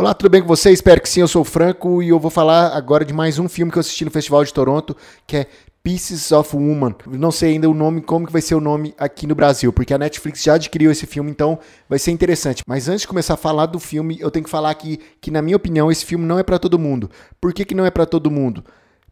[0.00, 0.70] Olá, tudo bem com você?
[0.70, 3.46] Espero que sim, eu sou o Franco e eu vou falar agora de mais um
[3.50, 5.46] filme que eu assisti no Festival de Toronto, que é
[5.82, 6.94] Pieces of Woman.
[7.06, 9.92] Não sei ainda o nome, como que vai ser o nome aqui no Brasil, porque
[9.92, 12.64] a Netflix já adquiriu esse filme, então vai ser interessante.
[12.66, 15.42] Mas antes de começar a falar do filme, eu tenho que falar aqui que, na
[15.42, 17.10] minha opinião, esse filme não é para todo mundo.
[17.38, 18.64] Por que, que não é para todo mundo?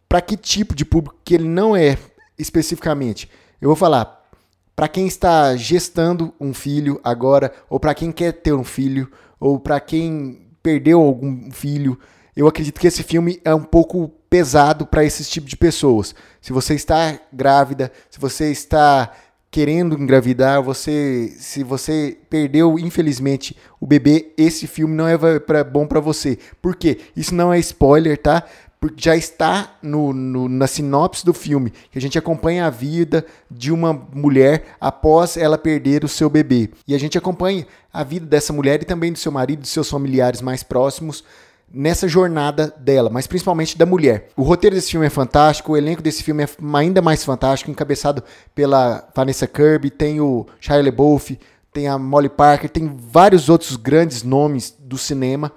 [0.08, 1.98] Para que tipo de público que ele não é
[2.38, 3.28] especificamente?
[3.60, 4.26] Eu vou falar
[4.74, 9.60] para quem está gestando um filho agora, ou para quem quer ter um filho, ou
[9.60, 11.98] para quem perdeu algum filho.
[12.36, 16.14] Eu acredito que esse filme é um pouco pesado para esse tipo de pessoas.
[16.42, 19.10] Se você está grávida, se você está
[19.50, 25.86] querendo engravidar, você, se você perdeu infelizmente o bebê, esse filme não é pra, bom
[25.86, 26.38] para você.
[26.60, 26.98] Por quê?
[27.16, 28.44] Isso não é spoiler, tá?
[28.80, 33.24] Porque já está no, no, na sinopse do filme, que a gente acompanha a vida
[33.50, 36.70] de uma mulher após ela perder o seu bebê.
[36.86, 39.90] E a gente acompanha a vida dessa mulher e também do seu marido, dos seus
[39.90, 41.24] familiares mais próximos
[41.72, 44.28] nessa jornada dela, mas principalmente da mulher.
[44.36, 48.22] O roteiro desse filme é fantástico, o elenco desse filme é ainda mais fantástico, encabeçado
[48.54, 51.38] pela Vanessa Kirby, tem o Shia LaBeouf,
[51.72, 55.52] tem a Molly Parker, tem vários outros grandes nomes do cinema.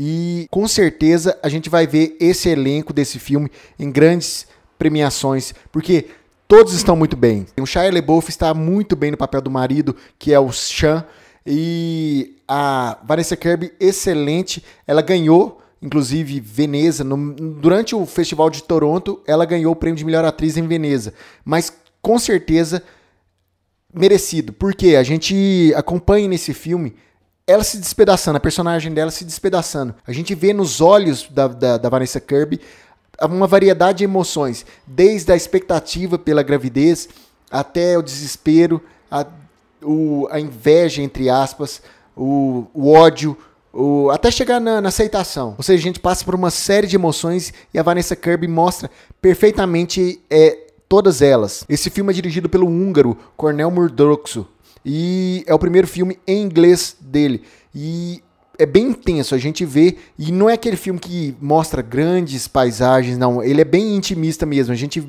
[0.00, 4.46] E com certeza a gente vai ver esse elenco desse filme em grandes
[4.78, 6.06] premiações, porque
[6.46, 7.46] todos estão muito bem.
[7.60, 11.04] O Shia LaBeouf está muito bem no papel do marido, que é o Sean,
[11.44, 14.62] e a Vanessa Kirby, excelente.
[14.86, 17.02] Ela ganhou, inclusive, Veneza.
[17.02, 21.12] No, durante o Festival de Toronto, ela ganhou o prêmio de melhor atriz em Veneza.
[21.44, 22.84] Mas com certeza
[23.92, 26.94] merecido, porque a gente acompanha nesse filme
[27.48, 29.94] ela se despedaçando, a personagem dela se despedaçando.
[30.06, 32.60] A gente vê nos olhos da, da, da Vanessa Kirby
[33.22, 37.08] uma variedade de emoções, desde a expectativa pela gravidez
[37.50, 39.26] até o desespero, a,
[39.82, 41.80] o, a inveja, entre aspas,
[42.14, 43.34] o, o ódio,
[43.72, 45.54] o, até chegar na, na, aceitação.
[45.56, 48.90] Ou seja, a gente passa por uma série de emoções e a Vanessa Kirby mostra
[49.22, 51.64] perfeitamente é, todas elas.
[51.66, 54.46] Esse filme é dirigido pelo húngaro Cornel Murdroxo,
[54.84, 57.42] e é o primeiro filme em inglês dele.
[57.74, 58.22] E
[58.58, 63.16] é bem intenso, a gente vê, e não é aquele filme que mostra grandes paisagens,
[63.16, 65.08] não, ele é bem intimista mesmo, a gente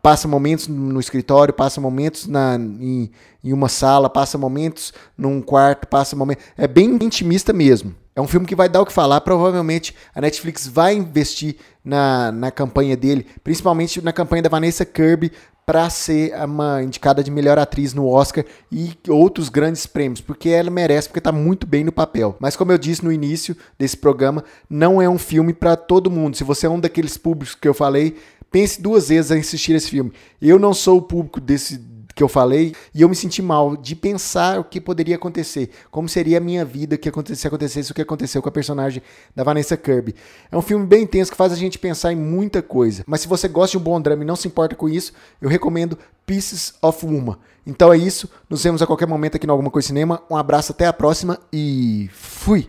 [0.00, 3.10] passa momentos no escritório, passa momentos na, em,
[3.42, 7.94] em uma sala, passa momentos num quarto, passa momentos, é bem intimista mesmo.
[8.14, 12.32] É um filme que vai dar o que falar, provavelmente a Netflix vai investir na,
[12.32, 15.32] na campanha dele, principalmente na campanha da Vanessa Kirby,
[15.68, 18.42] para ser uma indicada de melhor atriz no Oscar
[18.72, 22.34] e outros grandes prêmios, porque ela merece, porque está muito bem no papel.
[22.40, 26.38] Mas como eu disse no início desse programa, não é um filme para todo mundo.
[26.38, 28.16] Se você é um daqueles públicos que eu falei,
[28.50, 30.10] pense duas vezes em assistir esse filme.
[30.40, 31.76] Eu não sou o público desse
[32.18, 36.08] que eu falei e eu me senti mal de pensar o que poderia acontecer, como
[36.08, 39.00] seria a minha vida que se acontecesse o que aconteceu com a personagem
[39.36, 40.16] da Vanessa Kirby.
[40.50, 43.04] É um filme bem intenso que faz a gente pensar em muita coisa.
[43.06, 45.48] Mas se você gosta de um bom drama e não se importa com isso, eu
[45.48, 45.96] recomendo
[46.26, 47.38] Pieces of Woman.
[47.64, 50.20] Então é isso, nos vemos a qualquer momento aqui no Alguma Coisa Cinema.
[50.28, 52.68] Um abraço, até a próxima e fui!